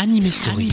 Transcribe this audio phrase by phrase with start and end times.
[0.00, 0.70] Anime Story.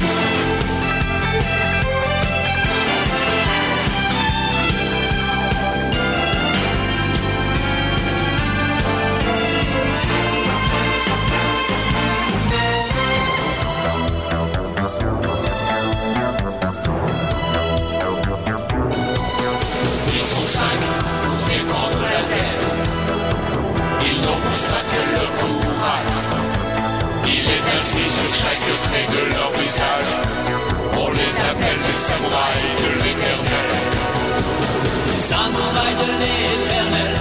[20.07, 20.80] Ils sont cinq
[21.23, 22.62] pour défendre la terre.
[24.02, 25.64] Ils n'ont pour cela que leur courage.
[27.86, 30.12] Il est inscrit sur chaque trait de leur visage.
[30.93, 33.70] On les appelle les samouraïs de l'éternel.
[35.20, 37.12] Samouraï de l'éternel,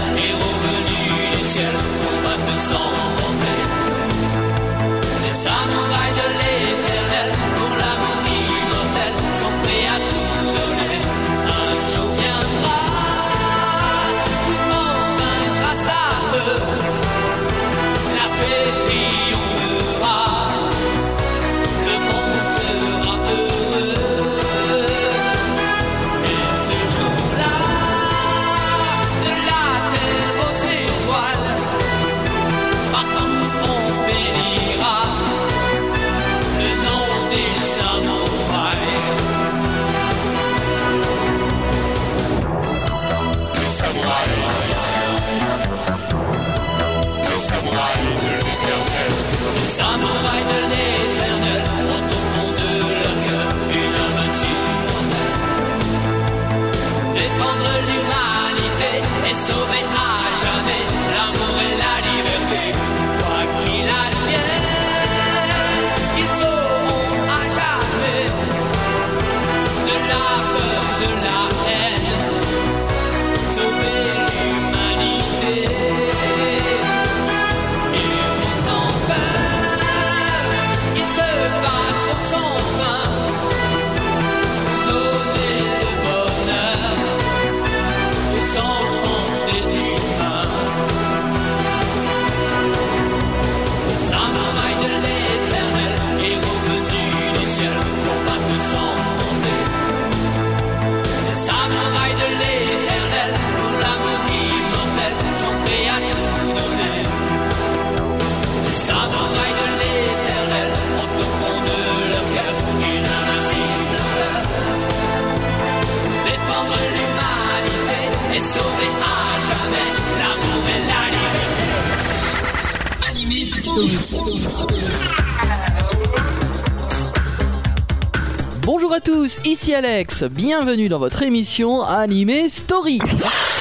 [128.62, 133.00] Bonjour à tous, ici Alex, bienvenue dans votre émission Animé Story.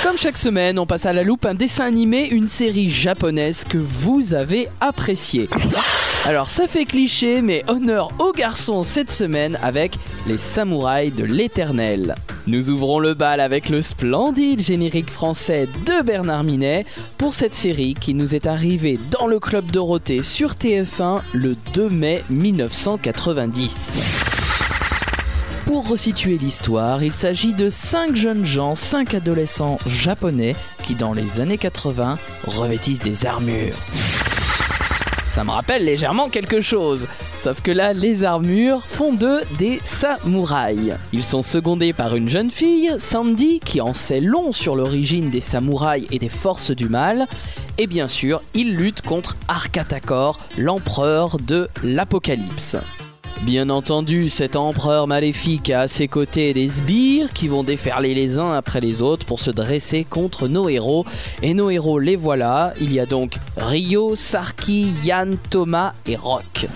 [0.03, 3.79] Comme chaque semaine, on passe à la loupe un dessin animé, une série japonaise que
[3.79, 5.49] vous avez appréciée.
[6.25, 12.15] Alors ça fait cliché, mais honneur aux garçons cette semaine avec les samouraïs de l'éternel.
[12.47, 16.85] Nous ouvrons le bal avec le splendide générique français de Bernard Minet
[17.17, 21.89] pour cette série qui nous est arrivée dans le club Dorothée sur TF1 le 2
[21.89, 23.99] mai 1990.
[25.65, 31.41] Pour resituer l'histoire, il s'agit de 5 jeunes gens, 5 adolescents japonais qui dans les
[31.41, 32.17] années 80
[32.47, 33.75] revêtissent des armures.
[35.33, 37.07] Ça me rappelle légèrement quelque chose.
[37.35, 40.93] Sauf que là, les armures font d'eux des samouraïs.
[41.11, 45.41] Ils sont secondés par une jeune fille, Sandy, qui en sait long sur l'origine des
[45.41, 47.27] samouraïs et des forces du mal.
[47.79, 52.77] Et bien sûr, ils luttent contre Arkatakor, l'empereur de l'Apocalypse.
[53.45, 58.39] Bien entendu, cet empereur maléfique a à ses côtés des sbires qui vont déferler les
[58.39, 61.05] uns après les autres pour se dresser contre nos héros.
[61.41, 62.73] Et nos héros, les voilà.
[62.79, 66.67] Il y a donc Ryo, Sarki, Yann, Thomas et Rock.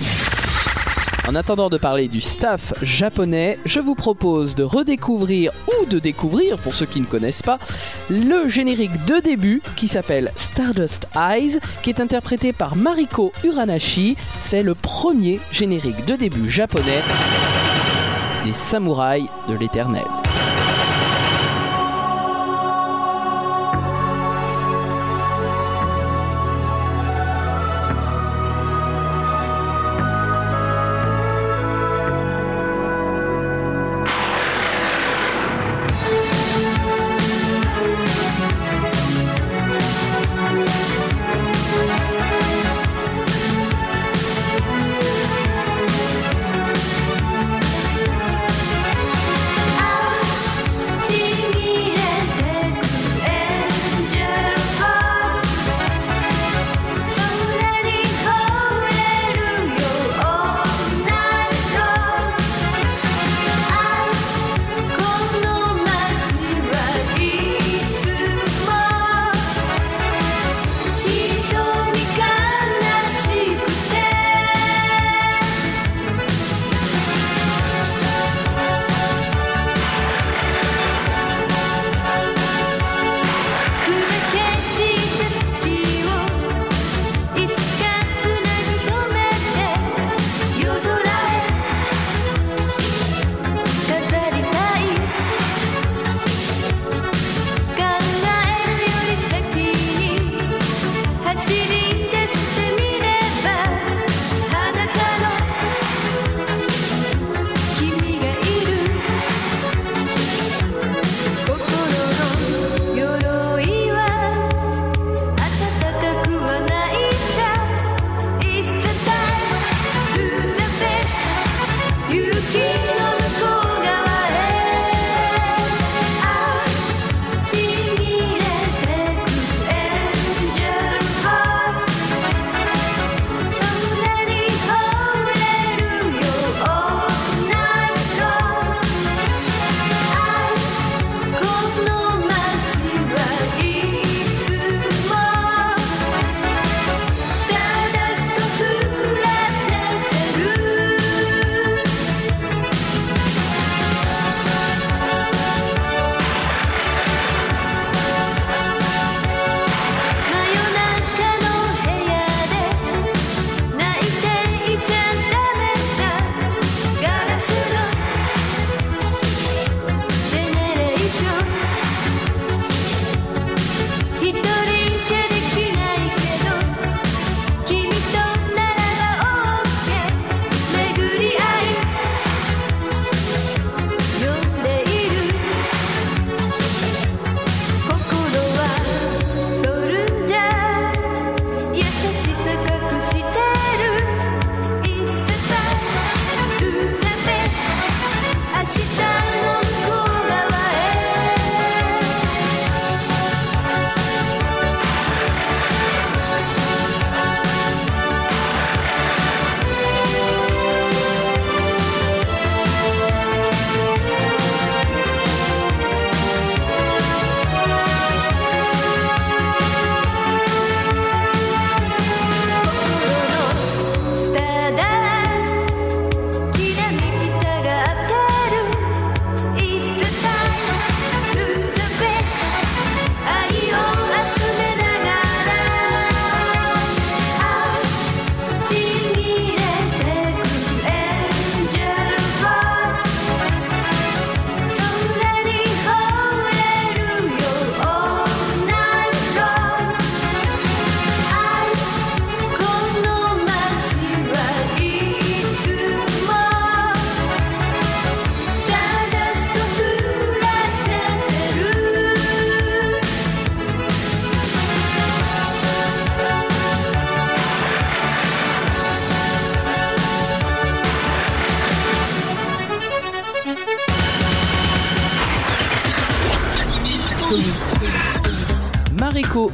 [1.27, 6.57] En attendant de parler du staff japonais, je vous propose de redécouvrir ou de découvrir,
[6.57, 7.59] pour ceux qui ne connaissent pas,
[8.09, 14.15] le générique de début qui s'appelle Stardust Eyes, qui est interprété par Mariko Uranashi.
[14.39, 17.01] C'est le premier générique de début japonais
[18.45, 20.05] des samouraïs de l'éternel.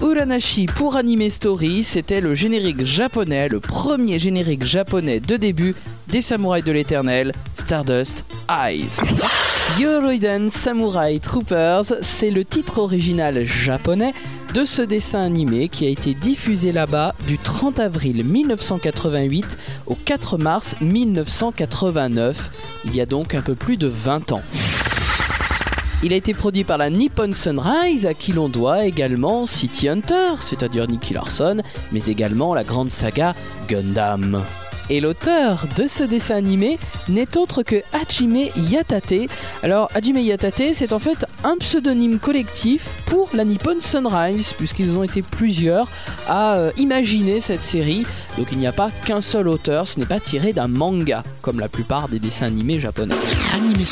[0.01, 5.75] Uranashi pour Anime Story, c'était le générique japonais, le premier générique japonais de début
[6.07, 9.01] des Samouraïs de l'Éternel, Stardust Eyes.
[9.79, 14.13] Yoroiden Samurai Troopers, c'est le titre original japonais
[14.53, 19.57] de ce dessin animé qui a été diffusé là-bas du 30 avril 1988
[19.88, 22.51] au 4 mars 1989,
[22.85, 24.41] il y a donc un peu plus de 20 ans.
[26.05, 30.33] Il a été produit par la Nippon Sunrise, à qui l'on doit également City Hunter,
[30.41, 31.62] c'est-à-dire Nicky Larson,
[31.93, 33.33] mais également la grande saga
[33.69, 34.43] Gundam.
[34.89, 39.29] Et l'auteur de ce dessin animé n'est autre que Hajime Yatate.
[39.63, 45.03] Alors Hajime Yatate, c'est en fait un pseudonyme collectif pour la Nippon Sunrise, puisqu'ils ont
[45.03, 45.88] été plusieurs
[46.27, 48.05] à euh, imaginer cette série.
[48.38, 51.62] Donc il n'y a pas qu'un seul auteur, ce n'est pas tiré d'un manga, comme
[51.62, 53.15] la plupart des dessins animés japonais.
[53.55, 53.86] Anime.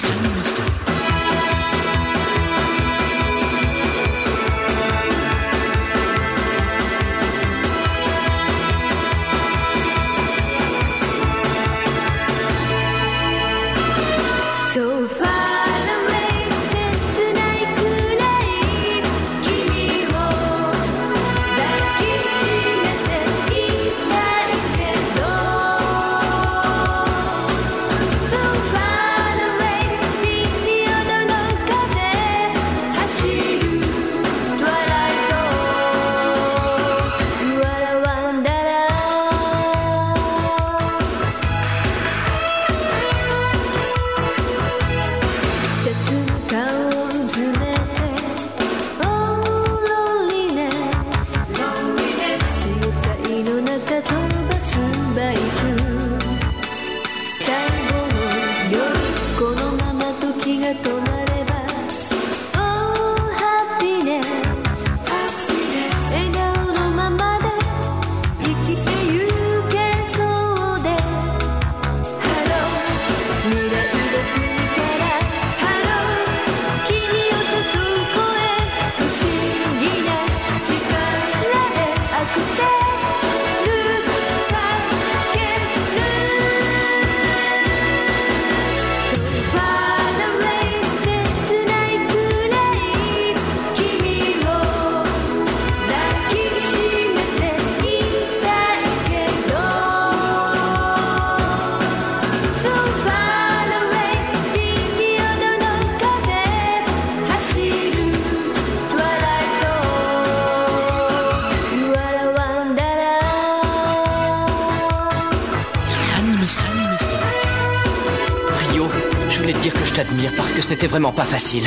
[120.82, 121.64] N'était vraiment pas facile.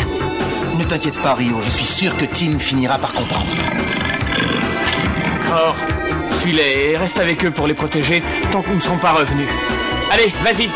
[0.76, 3.46] Ne t'inquiète pas, Rio, je suis sûr que Tim finira par comprendre.
[5.48, 5.76] Cor,
[6.40, 9.48] suis-les et reste avec eux pour les protéger tant qu'ils ne sont pas revenus.
[10.10, 10.68] Allez, vas-y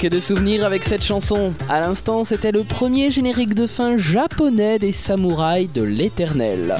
[0.00, 1.52] que de souvenirs avec cette chanson.
[1.68, 6.76] À l'instant, c'était le premier générique de fin japonais des samouraïs de l'éternel.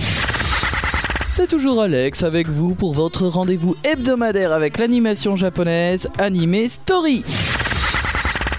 [1.31, 7.23] C'est toujours Alex avec vous pour votre rendez-vous hebdomadaire avec l'animation japonaise Anime Story.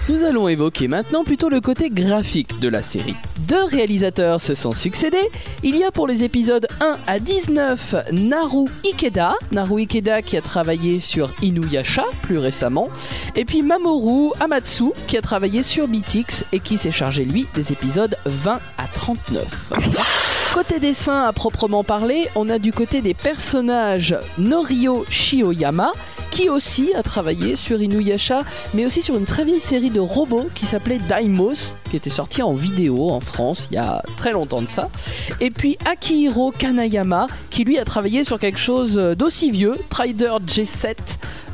[0.08, 3.14] Nous allons évoquer maintenant plutôt le côté graphique de la série.
[3.46, 5.30] Deux réalisateurs se sont succédés.
[5.62, 10.40] Il y a pour les épisodes 1 à 19 Naru Ikeda, Naru Ikeda qui a
[10.40, 12.88] travaillé sur Inuyasha plus récemment,
[13.36, 17.72] et puis Mamoru Amatsu qui a travaillé sur Beatix et qui s'est chargé lui des
[17.72, 19.72] épisodes 20 à 39.
[20.52, 25.92] Côté dessin à proprement parler, on a du côté des personnages Norio Shioyama,
[26.32, 30.48] qui aussi a travaillé sur Inuyasha, mais aussi sur une très vieille série de robots
[30.54, 34.62] qui s'appelait Daimos, qui était sortie en vidéo en France il y a très longtemps
[34.62, 34.88] de ça.
[35.40, 40.96] Et puis Akihiro Kanayama, qui lui a travaillé sur quelque chose d'aussi vieux, Trider G7,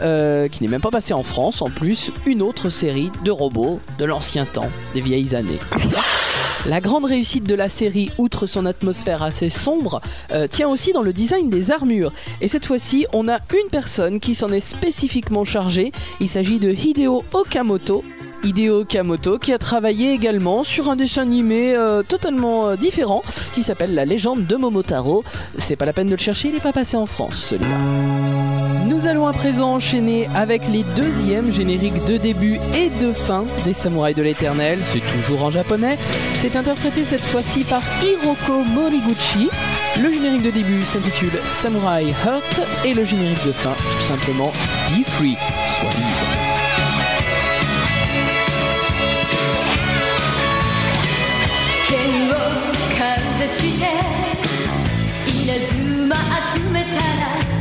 [0.01, 3.81] euh, qui n'est même pas passé en France en plus, une autre série de robots
[3.99, 5.59] de l'ancien temps, des vieilles années.
[6.69, 11.01] La grande réussite de la série, outre son atmosphère assez sombre, euh, tient aussi dans
[11.01, 12.13] le design des armures.
[12.43, 15.93] Et cette fois-ci, on a une personne qui s'en est spécifiquement chargée.
[16.21, 18.05] Il s'agit de Hideo Okamoto.
[18.45, 23.23] Hideo Okamoto qui a travaillé également sur un dessin animé euh, totalement euh, différent
[23.55, 25.25] qui s'appelle La légende de Momotaro.
[25.57, 27.77] C'est pas la peine de le chercher, il n'est pas passé en France celui-là.
[28.99, 33.73] Nous allons à présent enchaîner avec les deuxièmes génériques de début et de fin des
[33.73, 34.81] Samouraïs de l'Éternel.
[34.83, 35.97] C'est toujours en japonais.
[36.41, 39.51] C'est interprété cette fois-ci par Hiroko Moriguchi.
[40.03, 44.53] Le générique de début s'intitule Samurai Heart et le générique de fin tout simplement
[44.91, 45.37] Be Free,
[53.49, 53.87] して。
[55.27, 56.15] 稲妻
[56.53, 57.58] 集めたら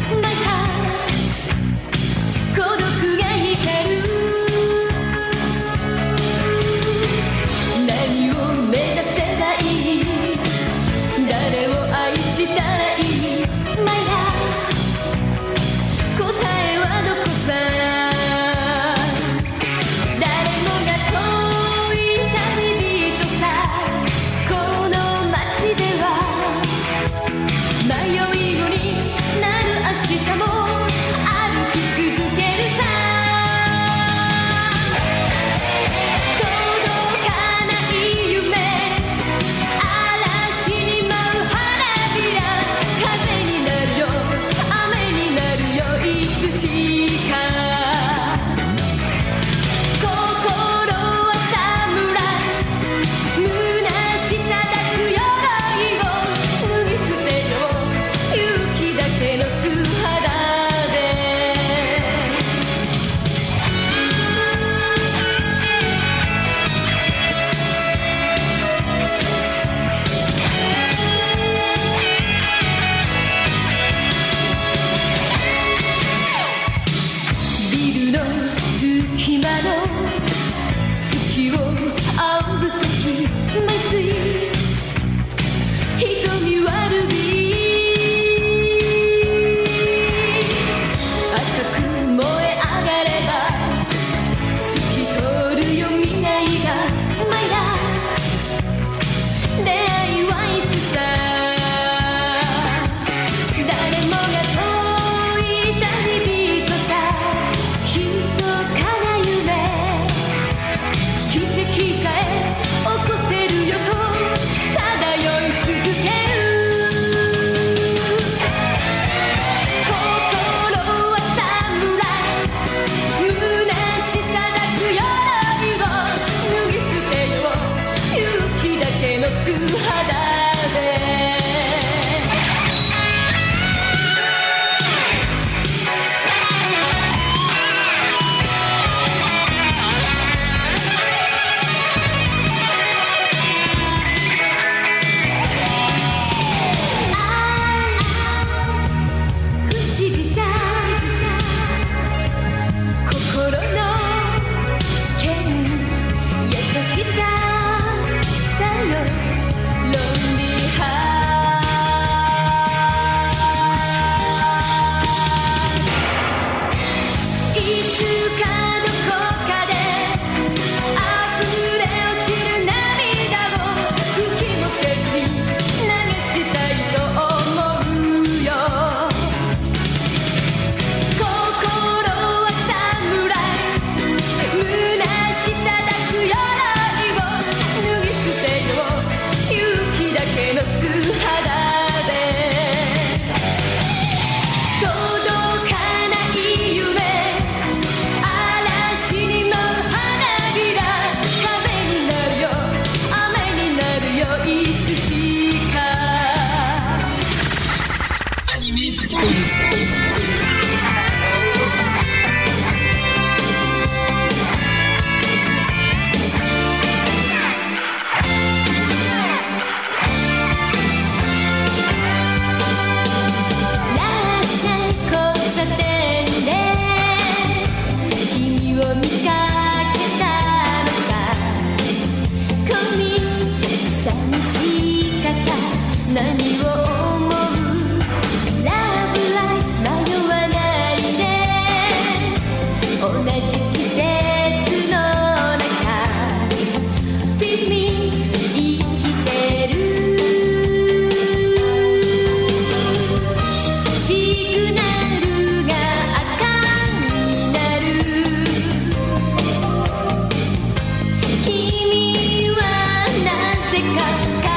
[263.70, 264.57] música.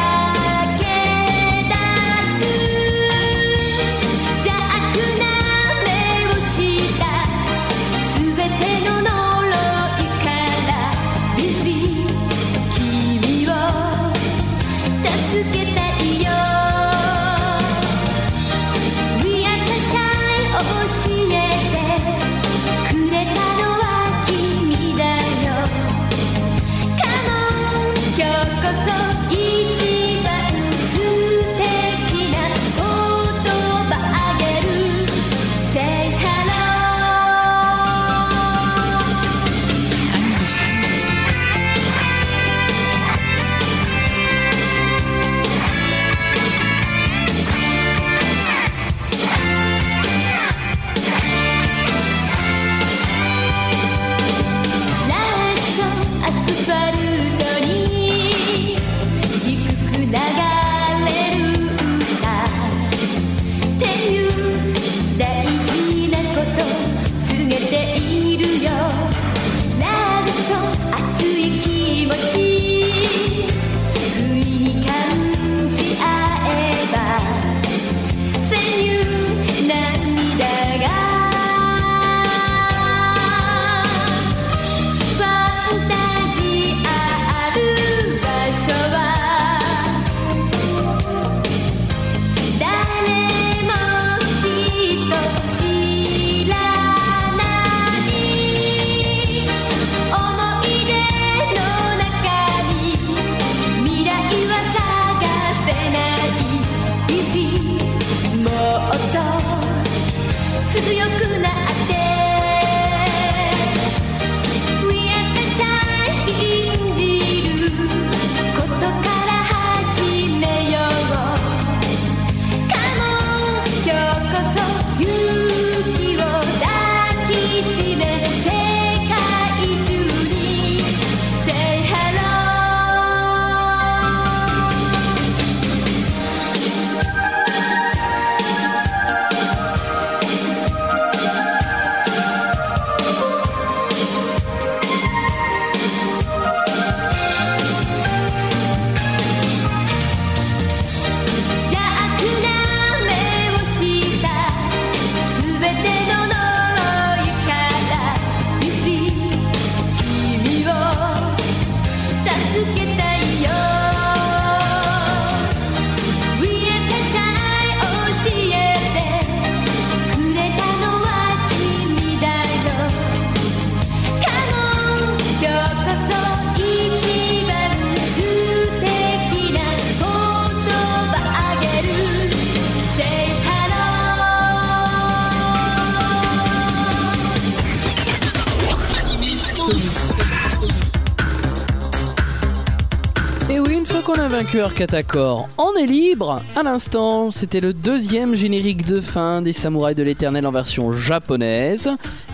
[194.50, 199.00] Fois qu'on a vaincu Arcatacor, on est libre À l'instant, c'était le deuxième générique de
[199.00, 201.90] fin des Samouraïs de l'Éternel en version japonaise.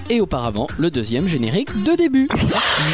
[0.09, 2.29] Et auparavant, le deuxième générique de début.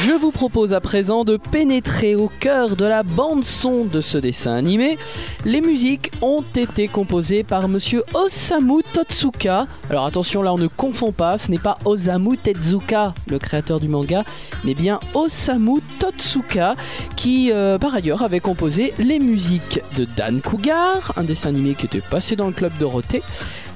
[0.05, 4.55] Je vous propose à présent de pénétrer au cœur de la bande-son de ce dessin
[4.55, 4.99] animé.
[5.45, 9.67] Les musiques ont été composées par monsieur Osamu Totsuka.
[9.91, 13.89] Alors attention, là on ne confond pas, ce n'est pas Osamu Tezuka, le créateur du
[13.89, 14.25] manga,
[14.65, 16.77] mais bien Osamu Totsuka,
[17.17, 21.87] qui euh, par ailleurs avait composé les musiques de Dan Cougar, un dessin animé qui
[21.87, 23.23] était passé dans le club Dorothée,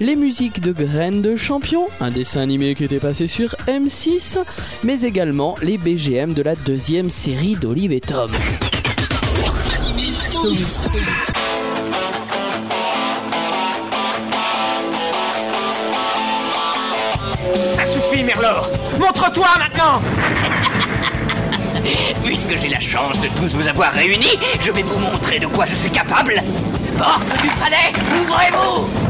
[0.01, 3.55] les musiques de Graines de Champion, un dessin animé qui était passé sur
[3.97, 4.39] M6,
[4.85, 8.31] mais également les BGM de la deuxième série d'Olive et Tom.
[17.75, 20.03] Ça suffit, Merlor Montre-toi maintenant
[22.23, 25.65] Puisque j'ai la chance de tous vous avoir réunis, je vais vous montrer de quoi
[25.65, 26.35] je suis capable.
[26.99, 29.06] Porte du palais, ouvrez-vous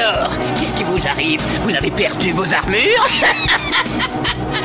[0.00, 1.42] Alors, qu'est-ce qui vous arrive?
[1.62, 3.06] Vous avez perdu vos armures?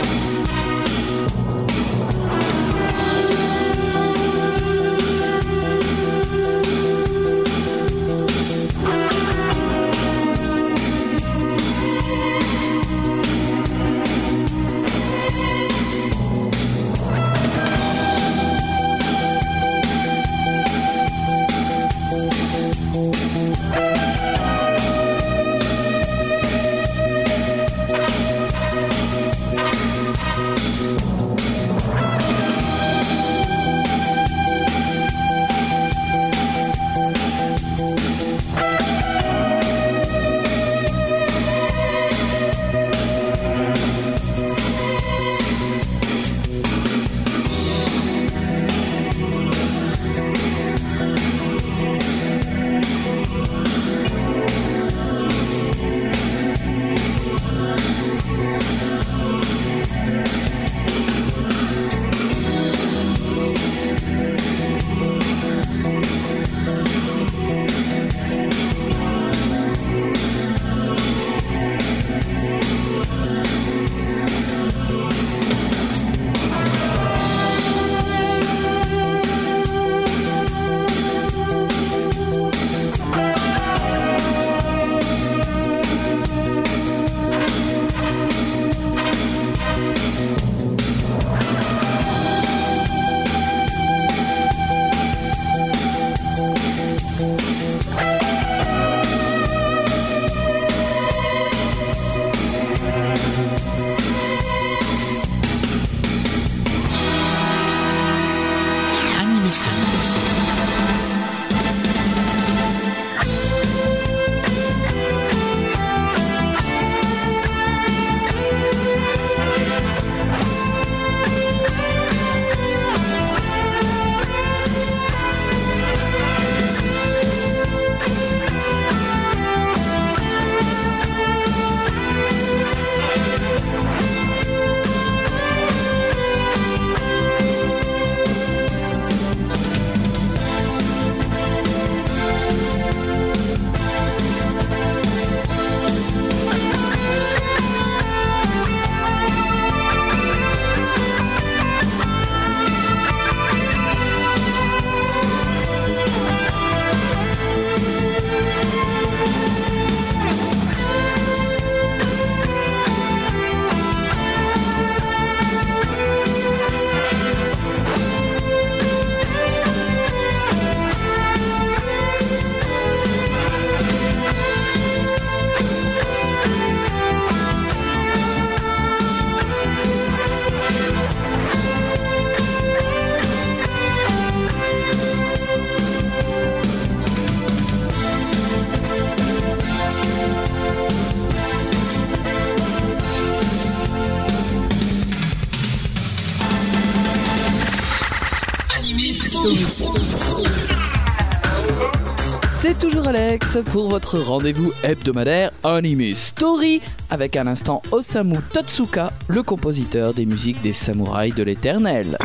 [203.64, 206.82] pour votre rendez-vous hebdomadaire Anime Story
[207.16, 212.18] avec à l'instant Osamu Totsuka, le compositeur des musiques des samouraïs de l'éternel.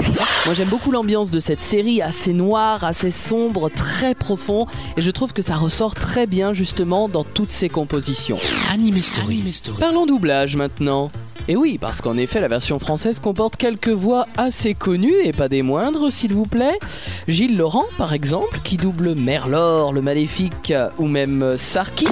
[0.46, 5.12] Moi j'aime beaucoup l'ambiance de cette série assez noire, assez sombre, très profond et je
[5.12, 8.36] trouve que ça ressort très bien justement dans toutes ses compositions.
[8.72, 9.44] Anime Story.
[9.78, 11.12] Parlons doublage maintenant.
[11.46, 15.48] Et oui, parce qu'en effet, la version française comporte quelques voix assez connues et pas
[15.48, 16.78] des moindres, s'il vous plaît.
[17.28, 22.08] Gilles Laurent, par exemple, qui double Merlor, le maléfique, ou même Sarki.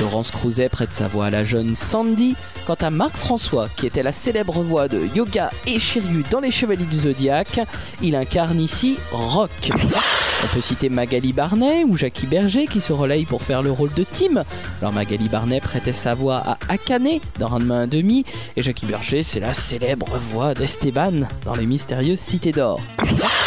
[0.00, 2.34] Laurence Crouzet prête sa voix à la jeune Sandy.
[2.66, 6.50] Quant à Marc François, qui était la célèbre voix de Yoga et Shiryu dans Les
[6.50, 7.60] Chevaliers du Zodiaque,
[8.02, 9.70] il incarne ici Rock.
[10.42, 13.92] On peut citer Magali Barnet ou Jackie Berger qui se relayent pour faire le rôle
[13.92, 14.42] de Tim.
[14.80, 18.24] Alors Magali Barnet prêtait sa voix à Akane dans Ranma 1,5
[18.56, 22.80] et Jackie Berger c'est la célèbre voix d'Esteban dans Les Mystérieuses Cités d'Or.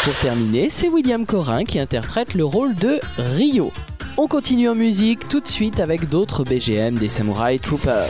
[0.04, 3.72] Pour terminer, c'est William Corin qui interprète le rôle de Rio.
[4.16, 8.06] On continue en musique tout de suite avec d'autres BGM des Samurai Troopers.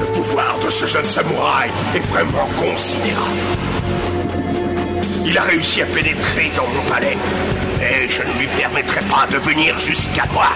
[0.00, 3.36] Le pouvoir de ce jeune samouraï est vraiment considérable.
[5.26, 7.18] Il a réussi à pénétrer dans mon palais,
[7.82, 10.48] et je ne lui permettrai pas de venir jusqu'à moi.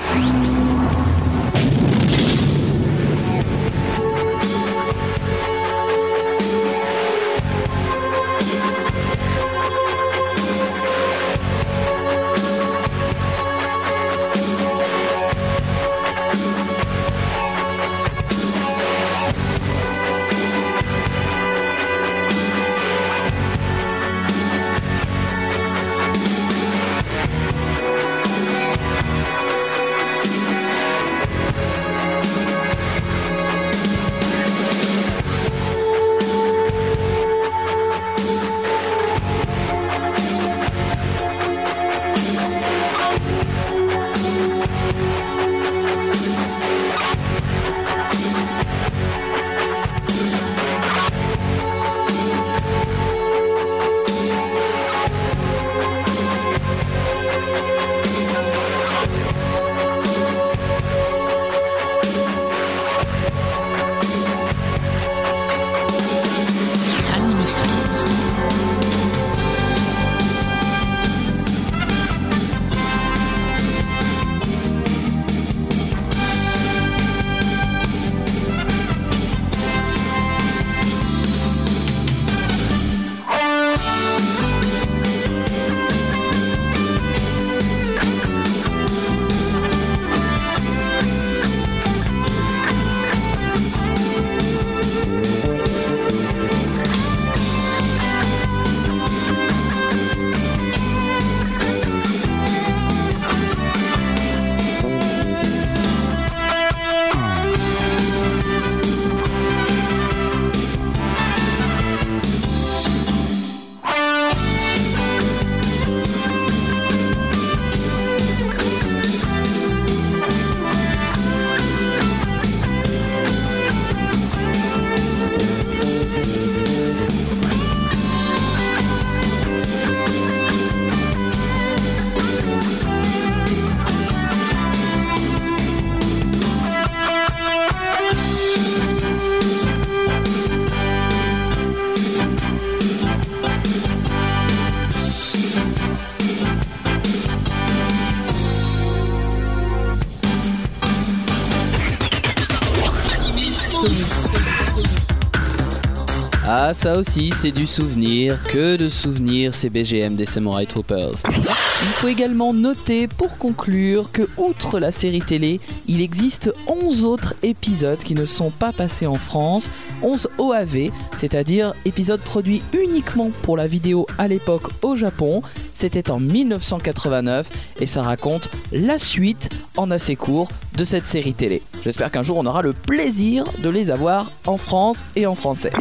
[156.75, 158.43] Ça aussi, c'est du souvenir.
[158.45, 161.15] Que de souvenirs, ces BGM des Samurai Troopers.
[161.29, 167.35] Il faut également noter, pour conclure, que outre la série télé, il existe 11 autres
[167.43, 169.69] épisodes qui ne sont pas passés en France.
[170.03, 175.43] 11 OAV, c'est-à-dire épisodes produits uniquement pour la vidéo à l'époque au Japon.
[175.75, 177.49] C'était en 1989
[177.81, 181.63] et ça raconte la suite en assez court de cette série télé.
[181.83, 185.73] J'espère qu'un jour on aura le plaisir de les avoir en France et en français.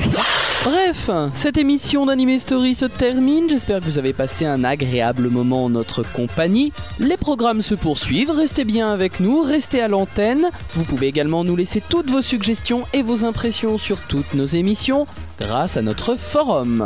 [0.66, 3.50] Bref, cette émission d'Anime Story se termine.
[3.50, 6.74] J'espère que vous avez passé un agréable moment en notre compagnie.
[7.00, 8.32] Les programmes se poursuivent.
[8.32, 10.50] Restez bien avec nous, restez à l'antenne.
[10.76, 15.08] Vous pouvez également nous laisser toutes vos suggestions et vos impressions sur toutes nos émissions
[15.40, 16.84] grâce à notre forum.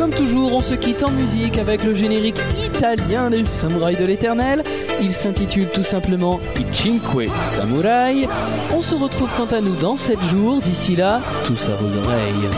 [0.00, 4.62] Comme toujours, on se quitte en musique avec le générique italien des Samouraïs de l'Éternel.
[5.02, 8.26] Il s'intitule tout simplement I Cinque Samurai.
[8.74, 10.62] On se retrouve quant à nous dans 7 jours.
[10.62, 12.48] D'ici là, tous à vos oreilles.